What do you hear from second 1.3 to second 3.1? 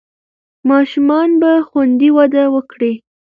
به خوندي وده وکړي.